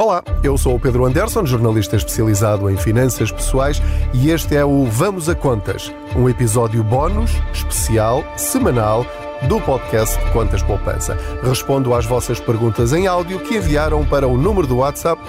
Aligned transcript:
Olá, 0.00 0.22
eu 0.44 0.56
sou 0.56 0.76
o 0.76 0.78
Pedro 0.78 1.04
Anderson, 1.06 1.44
jornalista 1.44 1.96
especializado 1.96 2.70
em 2.70 2.76
finanças 2.76 3.32
pessoais, 3.32 3.82
e 4.14 4.30
este 4.30 4.54
é 4.54 4.64
o 4.64 4.84
Vamos 4.84 5.28
a 5.28 5.34
Contas, 5.34 5.92
um 6.14 6.28
episódio 6.28 6.84
bónus, 6.84 7.32
especial, 7.52 8.22
semanal 8.36 9.04
do 9.48 9.60
podcast 9.60 10.16
Contas 10.32 10.62
Poupança. 10.62 11.18
Respondo 11.42 11.92
às 11.94 12.06
vossas 12.06 12.38
perguntas 12.38 12.92
em 12.92 13.08
áudio 13.08 13.40
que 13.40 13.56
enviaram 13.56 14.06
para 14.06 14.28
o 14.28 14.38
número 14.38 14.68
do 14.68 14.76
WhatsApp 14.76 15.20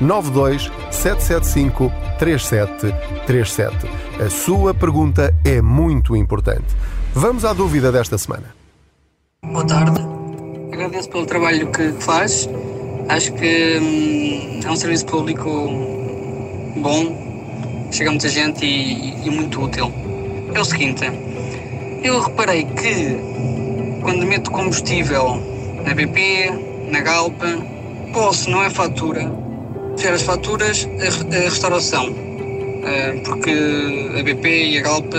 92 0.00 0.72
775 0.90 1.92
3737. 2.18 3.76
A 4.20 4.28
sua 4.28 4.74
pergunta 4.74 5.32
é 5.44 5.62
muito 5.62 6.16
importante. 6.16 6.66
Vamos 7.14 7.44
à 7.44 7.52
dúvida 7.52 7.92
desta 7.92 8.18
semana. 8.18 8.52
Boa 9.44 9.64
tarde. 9.64 10.00
Agradeço 10.72 11.10
pelo 11.10 11.26
trabalho 11.26 11.70
que 11.70 11.92
faz 11.92 12.48
Acho 13.08 13.32
que 13.34 13.78
hum, 13.78 14.60
é 14.64 14.70
um 14.70 14.74
serviço 14.74 15.06
público 15.06 15.48
bom, 16.76 17.88
chega 17.92 18.10
muita 18.10 18.28
gente 18.28 18.66
e, 18.66 19.24
e, 19.24 19.30
muito 19.30 19.62
útil. 19.62 19.92
É 20.52 20.60
o 20.60 20.64
seguinte, 20.64 21.04
eu 22.02 22.20
reparei 22.20 22.64
que 22.64 23.16
quando 24.02 24.26
meto 24.26 24.50
combustível 24.50 25.40
na 25.84 25.94
BP, 25.94 26.50
na 26.90 27.00
Galp, 27.00 27.40
posso, 28.12 28.50
não 28.50 28.64
é 28.64 28.70
fatura, 28.70 29.32
fechar 29.96 30.14
as 30.14 30.22
faturas 30.22 30.88
a, 30.98 31.36
a 31.36 31.40
restauração, 31.42 32.08
uh, 32.10 33.20
porque 33.24 33.52
a 34.18 34.22
BP 34.24 34.70
e 34.70 34.78
a 34.78 34.82
Galp 34.82 35.14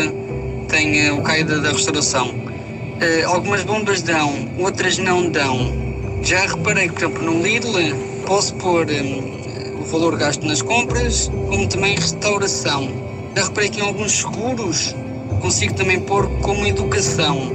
têm 0.68 1.10
o 1.12 1.22
caída 1.22 1.62
da 1.62 1.72
restauração. 1.72 2.28
Uh, 2.28 3.28
algumas 3.28 3.64
bombas 3.64 4.02
dão, 4.02 4.50
outras 4.60 4.98
não 4.98 5.30
dão 5.30 5.87
já 6.22 6.46
reparei 6.46 6.90
que, 6.90 6.94
por 6.96 7.04
exemplo, 7.04 7.24
no 7.24 7.42
Lidl 7.42 7.96
posso 8.26 8.54
pôr 8.56 8.88
um, 8.90 9.82
o 9.82 9.86
valor 9.86 10.18
gasto 10.18 10.46
nas 10.46 10.62
compras, 10.62 11.32
como 11.48 11.68
também 11.68 11.96
restauração. 11.96 12.90
Já 13.36 13.46
reparei 13.46 13.70
que 13.70 13.80
em 13.80 13.84
alguns 13.84 14.12
seguros 14.12 14.96
consigo 15.42 15.74
também 15.76 16.00
pôr 16.00 16.28
como 16.42 16.66
educação. 16.66 17.52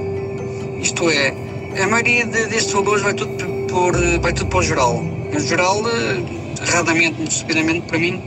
Isto 0.81 1.11
é, 1.11 1.35
a 1.81 1.87
maioria 1.87 2.25
de, 2.27 2.47
destes 2.47 2.73
valores 2.73 3.03
vai 3.03 3.15
tudo, 3.15 3.33
por, 3.67 3.93
vai 4.21 4.33
tudo 4.33 4.49
para 4.49 4.59
o 4.59 4.63
geral. 4.63 5.03
No 5.33 5.41
geral, 5.41 5.83
eh, 5.89 6.23
erradamente, 6.67 7.17
muito 7.17 7.33
estupidamente 7.33 7.87
para 7.87 7.99
mim, 7.99 8.21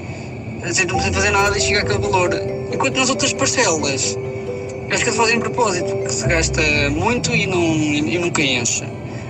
assim, 0.64 0.86
não 0.86 0.96
precisa 0.96 1.14
fazer 1.14 1.32
nada 1.32 1.58
e 1.58 1.62
chega 1.62 1.82
aquele 1.82 2.00
valor. 2.00 2.30
Enquanto 2.74 2.98
nas 2.98 3.10
outras 3.10 3.34
parcelas, 3.34 4.18
acho 4.92 5.04
que 5.04 5.10
eles 5.10 5.16
fazem 5.16 5.40
propósito, 5.40 5.96
que 5.98 6.14
se 6.14 6.28
gasta 6.28 6.62
muito 6.92 7.36
e, 7.36 7.46
não, 7.48 7.76
e 7.76 8.18
nunca 8.18 8.42
enche. 8.42 8.84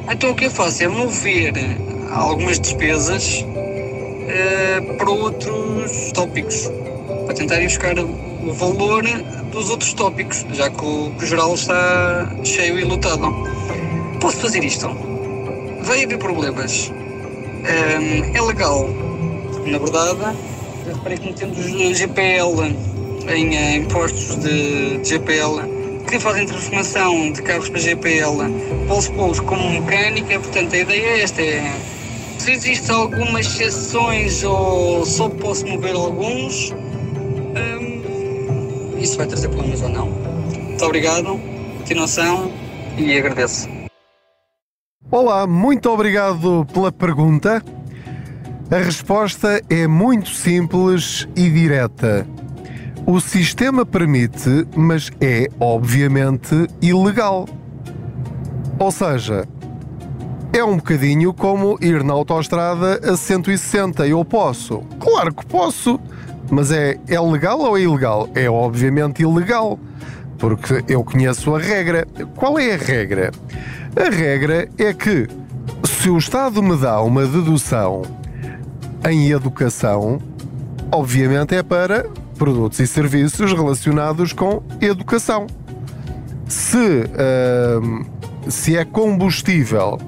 Então 0.09 0.31
o 0.31 0.35
que 0.35 0.45
eu 0.45 0.51
faço 0.51 0.83
é 0.83 0.87
mover 0.87 1.53
algumas 2.11 2.59
despesas 2.59 3.41
uh, 3.41 4.93
para 4.97 5.09
outros 5.09 6.11
tópicos, 6.13 6.71
para 7.25 7.33
tentar 7.33 7.59
ir 7.59 7.65
buscar 7.65 7.97
o 7.97 8.53
valor 8.53 9.03
dos 9.51 9.69
outros 9.69 9.93
tópicos, 9.93 10.45
já 10.53 10.69
que 10.69 10.85
o, 10.85 11.11
que 11.17 11.23
o 11.23 11.27
geral 11.27 11.55
está 11.55 12.31
cheio 12.43 12.79
e 12.79 12.83
lotado. 12.83 13.33
Posso 14.21 14.37
fazer 14.37 14.63
isto? 14.63 14.87
Vai 15.81 16.03
haver 16.03 16.19
problemas. 16.19 16.91
Um, 16.91 18.35
é 18.35 18.41
legal, 18.41 18.87
na 19.65 19.77
verdade. 19.79 20.37
Reparei 20.85 21.17
que 21.17 21.25
metendo 21.25 21.55
GPL 21.95 22.61
em, 23.27 23.55
em 23.55 23.77
impostos 23.77 24.35
de, 24.35 24.99
de 24.99 25.09
GPL 25.09 25.74
que 26.05 26.19
fazem 26.19 26.45
transformação 26.45 27.31
de 27.31 27.41
carros 27.41 27.69
para 27.69 27.79
GPL 27.79 28.37
para 28.87 29.15
polos 29.15 29.39
como 29.39 29.69
mecânica, 29.69 30.39
portanto 30.39 30.73
a 30.73 30.77
ideia 30.77 31.01
é 31.01 31.21
esta, 31.21 31.41
é 31.41 31.73
se 32.37 32.51
existem 32.51 32.95
algumas 32.95 33.47
exceções 33.47 34.43
ou 34.43 35.03
só 35.05 35.29
posso 35.29 35.65
mover 35.65 35.95
alguns, 35.95 36.71
hum, 36.71 38.01
isso 38.99 39.17
vai 39.17 39.25
trazer 39.25 39.49
problemas 39.49 39.81
ou 39.81 39.89
não. 39.89 40.07
Muito 40.07 40.85
obrigado, 40.85 41.39
continuação 41.79 42.51
e 42.97 43.17
agradeço. 43.17 43.67
Olá, 45.09 45.47
muito 45.47 45.89
obrigado 45.89 46.67
pela 46.71 46.91
pergunta. 46.91 47.63
A 48.69 48.77
resposta 48.77 49.61
é 49.69 49.87
muito 49.87 50.29
simples 50.29 51.27
e 51.35 51.49
direta. 51.49 52.27
O 53.07 53.19
sistema 53.19 53.85
permite, 53.85 54.67
mas 54.75 55.11
é, 55.21 55.47
obviamente, 55.59 56.67
ilegal. 56.81 57.47
Ou 58.79 58.91
seja, 58.91 59.47
é 60.51 60.63
um 60.63 60.77
bocadinho 60.77 61.31
como 61.31 61.77
ir 61.79 62.03
na 62.03 62.13
autoestrada 62.13 62.99
a 63.07 63.15
160. 63.15 64.07
Eu 64.07 64.25
posso? 64.25 64.79
Claro 64.99 65.35
que 65.35 65.45
posso. 65.45 65.99
Mas 66.49 66.71
é, 66.71 66.97
é 67.07 67.19
legal 67.19 67.59
ou 67.59 67.77
é 67.77 67.81
ilegal? 67.81 68.27
É 68.33 68.49
obviamente 68.49 69.21
ilegal. 69.21 69.77
Porque 70.39 70.83
eu 70.87 71.03
conheço 71.03 71.53
a 71.53 71.59
regra. 71.59 72.07
Qual 72.35 72.57
é 72.57 72.73
a 72.73 72.77
regra? 72.77 73.31
A 73.95 74.09
regra 74.09 74.67
é 74.79 74.93
que 74.93 75.27
se 75.83 76.09
o 76.09 76.17
Estado 76.17 76.61
me 76.63 76.75
dá 76.75 76.99
uma 77.01 77.27
dedução 77.27 78.01
em 79.07 79.29
educação, 79.29 80.19
obviamente 80.91 81.53
é 81.53 81.61
para 81.61 82.09
produtos 82.35 82.79
e 82.79 82.87
serviços 82.87 83.51
relacionados 83.53 84.33
com 84.33 84.61
educação. 84.81 85.47
Se, 86.47 86.77
uh, 86.77 88.05
se 88.49 88.77
é 88.77 88.85
combustível 88.85 89.99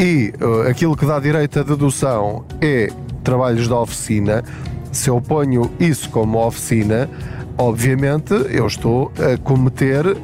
e 0.00 0.32
uh, 0.40 0.68
aquilo 0.68 0.96
que 0.96 1.06
dá 1.06 1.20
direito 1.20 1.60
à 1.60 1.62
dedução 1.62 2.44
é 2.60 2.88
trabalhos 3.22 3.68
da 3.68 3.78
oficina, 3.78 4.42
se 4.90 5.08
eu 5.08 5.20
ponho 5.20 5.70
isso 5.78 6.10
como 6.10 6.44
oficina, 6.44 7.08
obviamente 7.56 8.34
eu 8.50 8.66
estou 8.66 9.12
a 9.18 9.38
cometer, 9.38 10.16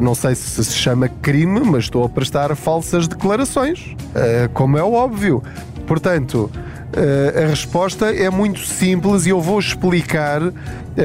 não 0.00 0.14
sei 0.14 0.34
se 0.34 0.64
se 0.64 0.72
chama 0.72 1.08
crime, 1.08 1.60
mas 1.60 1.84
estou 1.84 2.04
a 2.04 2.08
prestar 2.08 2.54
falsas 2.56 3.06
declarações, 3.06 3.94
uh, 3.94 4.48
como 4.54 4.78
é 4.78 4.82
óbvio. 4.82 5.42
Portanto, 5.86 6.50
Uh, 6.96 7.44
a 7.44 7.46
resposta 7.48 8.06
é 8.06 8.30
muito 8.30 8.60
simples 8.60 9.26
e 9.26 9.28
eu 9.28 9.38
vou 9.38 9.58
explicar 9.58 10.42
uh, 10.42 10.52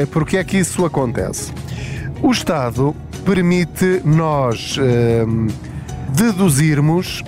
porque 0.10 0.38
é 0.38 0.44
que 0.44 0.58
isso 0.58 0.86
acontece. 0.86 1.52
O 2.22 2.32
Estado 2.32 2.96
permite 3.26 4.02
nós 4.06 4.78
uh, 4.78 5.48
deduzirmos 6.16 7.22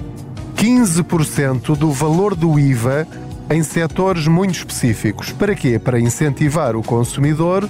15% 0.55 1.75
do 1.75 1.91
valor 1.91 2.35
do 2.35 2.57
IVA 2.57 3.05
em 3.49 3.61
setores 3.63 4.27
muito 4.27 4.55
específicos. 4.55 5.33
Para 5.33 5.55
quê? 5.55 5.77
Para 5.77 5.99
incentivar 5.99 6.75
o 6.77 6.81
consumidor 6.81 7.67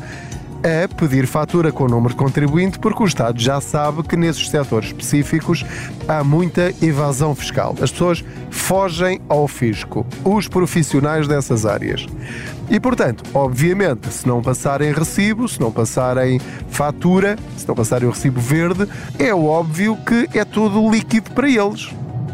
a 0.64 0.88
pedir 0.88 1.28
fatura 1.28 1.72
com 1.72 1.84
o 1.84 1.90
número 1.90 2.14
de 2.14 2.20
contribuinte, 2.20 2.80
porque 2.80 3.04
o 3.04 3.06
Estado 3.06 3.40
já 3.40 3.60
sabe 3.60 4.02
que 4.04 4.16
nesses 4.16 4.50
setores 4.50 4.88
específicos 4.88 5.66
há 6.08 6.24
muita 6.24 6.74
evasão 6.82 7.36
fiscal. 7.36 7.76
As 7.82 7.92
pessoas 7.92 8.24
fogem 8.50 9.20
ao 9.28 9.48
fisco, 9.48 10.06
os 10.24 10.48
profissionais 10.48 11.28
dessas 11.28 11.66
áreas. 11.66 12.06
E, 12.70 12.80
portanto, 12.80 13.24
obviamente, 13.34 14.12
se 14.12 14.26
não 14.26 14.42
passarem 14.42 14.94
recibo, 14.94 15.48
se 15.48 15.60
não 15.60 15.72
passarem 15.72 16.40
fatura, 16.70 17.38
se 17.58 17.68
não 17.68 17.76
passarem 17.76 18.08
o 18.08 18.12
recibo 18.12 18.40
verde, 18.40 18.88
é 19.20 19.34
óbvio 19.34 19.98
que 19.98 20.30
é 20.38 20.46
tudo 20.46 20.90
líquido 20.90 21.32
para 21.32 21.50
eles. 21.50 21.90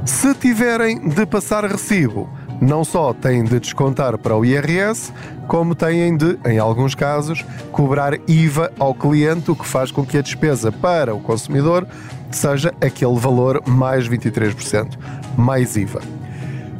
Se 0.05 0.33
tiverem 0.35 1.09
de 1.09 1.25
passar 1.25 1.65
recibo, 1.65 2.29
não 2.61 2.83
só 2.83 3.13
têm 3.13 3.43
de 3.43 3.59
descontar 3.59 4.17
para 4.17 4.35
o 4.35 4.43
IRS, 4.43 5.13
como 5.47 5.73
têm 5.73 6.15
de, 6.15 6.37
em 6.45 6.59
alguns 6.59 6.93
casos, 6.93 7.43
cobrar 7.71 8.13
IVA 8.27 8.71
ao 8.77 8.93
cliente, 8.93 9.51
o 9.51 9.55
que 9.55 9.65
faz 9.65 9.91
com 9.91 10.05
que 10.05 10.17
a 10.17 10.21
despesa 10.21 10.71
para 10.71 11.13
o 11.15 11.19
consumidor 11.19 11.87
seja 12.31 12.73
aquele 12.81 13.17
valor 13.17 13.61
mais 13.65 14.07
23%, 14.07 14.97
mais 15.37 15.75
IVA. 15.75 16.01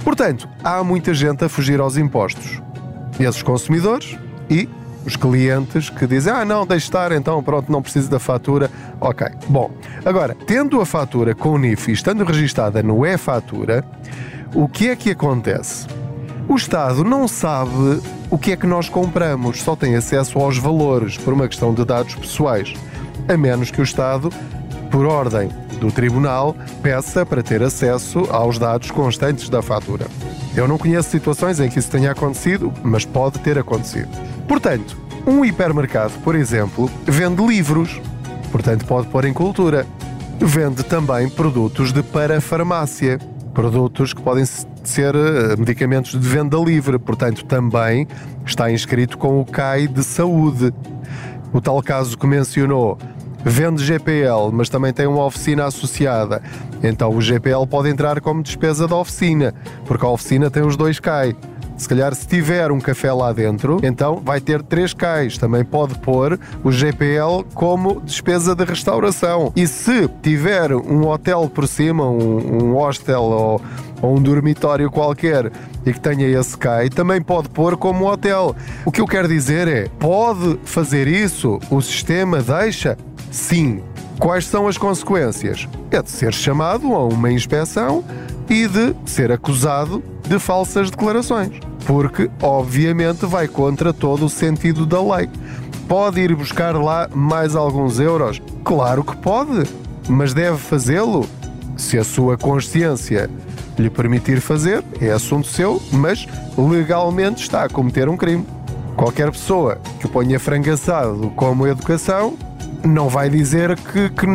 Portanto, 0.04 0.48
há 0.64 0.84
muita 0.84 1.14
gente 1.14 1.44
a 1.44 1.50
fugir 1.50 1.80
aos 1.80 1.98
impostos. 1.98 2.62
Esses 3.20 3.42
consumidores 3.42 4.18
e 4.50 4.70
os 5.06 5.16
clientes 5.16 5.90
que 5.90 6.06
dizem: 6.06 6.32
Ah, 6.32 6.46
não, 6.46 6.66
deixe 6.66 6.86
estar, 6.86 7.12
então 7.12 7.42
pronto, 7.44 7.72
não 7.72 7.82
preciso 7.82 8.10
da 8.10 8.20
fatura. 8.20 8.70
Ok. 9.00 9.28
Bom, 9.48 9.72
agora, 10.06 10.36
tendo 10.46 10.80
a 10.80 10.86
fatura 10.86 11.34
com 11.36 11.50
o 11.50 11.58
NIF 11.58 11.90
e 11.90 11.94
estando 11.94 12.24
registada 12.24 12.82
no 12.84 13.06
e-fatura, 13.06 13.84
o 14.54 14.68
que 14.68 14.90
é 14.90 14.96
que 14.96 15.12
acontece? 15.12 15.86
O 16.48 16.56
Estado 16.56 17.04
não 17.04 17.28
sabe 17.28 18.02
o 18.30 18.38
que 18.38 18.52
é 18.52 18.58
que 18.58 18.66
nós 18.66 18.90
compramos, 18.90 19.62
só 19.62 19.76
tem 19.76 19.96
acesso 19.96 20.40
aos 20.40 20.58
valores 20.58 21.18
por 21.18 21.34
uma 21.34 21.48
questão 21.48 21.74
de 21.74 21.86
dados 21.86 22.16
pessoais, 22.16 22.74
a 23.28 23.38
menos 23.38 23.70
que 23.70 23.80
o 23.80 23.84
Estado, 23.84 24.30
por 24.90 25.06
ordem 25.06 25.50
do 25.80 25.92
Tribunal, 25.92 26.56
peça 26.82 27.26
para 27.26 27.44
ter 27.44 27.62
acesso 27.62 28.28
aos 28.32 28.58
dados 28.58 28.90
constantes 28.92 29.50
da 29.50 29.62
fatura. 29.62 30.08
Eu 30.56 30.68
não 30.68 30.78
conheço 30.78 31.10
situações 31.10 31.60
em 31.60 31.70
que 31.70 31.78
isso 31.78 31.92
tenha 31.92 32.12
acontecido, 32.12 32.74
mas 32.84 33.06
pode 33.06 33.40
ter 33.40 33.58
acontecido. 33.58 34.10
Portanto, 34.48 34.98
um 35.28 35.46
hipermercado, 35.46 36.14
por 36.24 36.36
exemplo, 36.36 36.90
vende 37.06 37.46
livros, 37.46 38.02
portanto 38.52 38.86
pode 38.86 39.08
pôr 39.08 39.26
em 39.26 39.34
cultura. 39.34 39.86
Vende 40.42 40.84
também 40.84 41.30
produtos 41.30 41.92
de 41.92 42.02
parafarmácia 42.02 43.20
produtos 43.60 44.14
que 44.14 44.22
podem 44.22 44.46
ser 44.46 45.14
eh, 45.14 45.58
medicamentos 45.58 46.12
de 46.12 46.26
venda 46.26 46.56
livre, 46.56 46.98
portanto, 46.98 47.44
também 47.44 48.08
está 48.46 48.72
inscrito 48.72 49.18
com 49.18 49.42
o 49.42 49.44
CAI 49.44 49.86
de 49.86 50.02
saúde. 50.02 50.74
O 51.52 51.60
tal 51.60 51.84
caso 51.84 52.18
que 52.18 52.26
mencionou 52.26 52.98
vende 53.44 53.84
GPL, 53.84 54.50
mas 54.54 54.70
também 54.70 54.94
tem 54.94 55.08
uma 55.08 55.26
oficina 55.26 55.66
associada, 55.66 56.42
então 56.82 57.14
o 57.14 57.22
GPL 57.22 57.68
pode 57.70 57.90
entrar 57.90 58.22
como 58.22 58.42
despesa 58.42 58.88
da 58.88 58.96
oficina, 58.96 59.54
porque 59.86 60.06
a 60.06 60.10
oficina 60.10 60.50
tem 60.50 60.64
os 60.64 60.78
dois 60.78 60.98
CAI. 60.98 61.36
Se 61.80 61.88
calhar, 61.88 62.14
se 62.14 62.28
tiver 62.28 62.74
um 62.74 62.80
café 62.80 63.12
lá 63.14 63.32
dentro, 63.32 63.80
então 63.82 64.22
vai 64.24 64.42
ter 64.42 64.62
três 64.62 64.94
cais. 64.94 65.38
Também 65.38 65.64
pode 65.64 65.98
pôr 66.00 66.38
o 66.62 66.70
GPL 66.70 67.46
como 67.54 68.02
despesa 68.02 68.54
de 68.54 68.66
restauração. 68.66 69.54
E 69.56 69.66
se 69.66 70.10
tiver 70.22 70.74
um 70.74 71.08
hotel 71.08 71.50
por 71.50 71.66
cima, 71.70 72.04
um, 72.04 72.66
um 72.66 72.74
hostel 72.74 73.22
ou, 73.22 73.62
ou 74.02 74.18
um 74.18 74.22
dormitório 74.22 74.92
qualquer 74.92 75.50
e 75.86 75.94
que 75.94 76.00
tenha 76.02 76.28
esse 76.28 76.58
CAI, 76.58 76.90
também 76.90 77.22
pode 77.22 77.48
pôr 77.48 77.78
como 77.78 78.12
hotel. 78.12 78.54
O 78.84 78.92
que 78.92 79.00
eu 79.00 79.08
quero 79.08 79.30
dizer 79.30 79.66
é: 79.70 79.88
pode 79.98 80.60
fazer 80.66 81.08
isso? 81.08 81.60
O 81.72 81.82
sistema 81.82 82.42
deixa? 82.42 82.98
Sim. 83.32 83.82
Quais 84.20 84.46
são 84.46 84.68
as 84.68 84.78
consequências? 84.78 85.66
É 85.92 86.02
de 86.02 86.12
ser 86.12 86.34
chamado 86.34 86.94
a 86.94 87.06
uma 87.06 87.32
inspeção 87.32 88.04
e 88.50 88.68
de 88.68 88.94
ser 89.06 89.32
acusado 89.32 90.04
de 90.28 90.38
falsas 90.38 90.92
declarações 90.92 91.69
porque 91.90 92.30
obviamente 92.40 93.26
vai 93.26 93.48
contra 93.48 93.92
todo 93.92 94.28
o 94.28 94.30
sentido 94.30 94.86
da 94.86 95.02
lei. 95.02 95.28
Pode 95.88 96.22
ir 96.22 96.36
buscar 96.36 96.76
lá 96.76 97.10
mais 97.12 97.56
alguns 97.56 98.00
euros? 98.00 98.40
Claro 98.64 99.04
que 99.04 99.18
pode, 99.18 99.68
mas 100.08 100.32
deve 100.32 100.60
fazê-lo 100.60 101.28
se 101.76 101.98
a 101.98 102.04
sua 102.04 102.38
consciência 102.38 103.28
lhe 103.76 103.90
permitir 103.90 104.40
fazer, 104.40 104.84
é 105.02 105.10
assunto 105.10 105.48
seu, 105.48 105.82
mas 105.92 106.28
legalmente 106.56 107.42
está 107.42 107.64
a 107.64 107.70
cometer 107.70 108.08
um 108.08 108.16
crime. 108.16 108.46
Qualquer 108.96 109.32
pessoa 109.32 109.80
que 110.00 110.06
o 110.06 110.10
ponha 110.10 110.40
frangaçado 110.40 111.32
como 111.36 111.66
educação 111.66 112.38
não 112.84 113.10
vai 113.10 113.32
dizer 113.32 113.76
que, 113.76 114.10
que, 114.12 114.28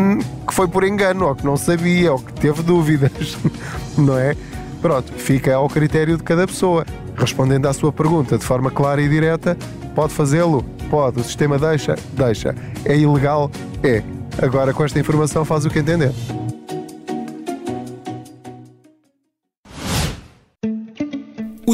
que 0.44 0.52
foi 0.52 0.66
por 0.66 0.82
engano, 0.82 1.28
ou 1.28 1.36
que 1.36 1.46
não 1.46 1.56
sabia, 1.56 2.14
ou 2.14 2.18
que 2.18 2.32
teve 2.32 2.64
dúvidas, 2.64 3.38
não 3.96 4.18
é? 4.18 4.34
Pronto, 4.84 5.14
fica 5.14 5.54
ao 5.54 5.66
critério 5.66 6.18
de 6.18 6.22
cada 6.22 6.46
pessoa. 6.46 6.84
Respondendo 7.16 7.64
à 7.64 7.72
sua 7.72 7.90
pergunta 7.90 8.36
de 8.36 8.44
forma 8.44 8.70
clara 8.70 9.00
e 9.00 9.08
direta, 9.08 9.56
pode 9.94 10.12
fazê-lo? 10.12 10.62
Pode. 10.90 11.20
O 11.20 11.24
sistema 11.24 11.58
deixa? 11.58 11.96
Deixa. 12.12 12.54
É 12.84 12.94
ilegal? 12.94 13.50
É. 13.82 14.02
Agora, 14.42 14.74
com 14.74 14.84
esta 14.84 15.00
informação, 15.00 15.42
faz 15.42 15.64
o 15.64 15.70
que 15.70 15.78
entender. 15.78 16.12